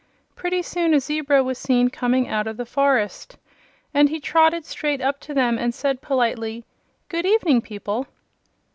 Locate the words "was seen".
1.43-1.91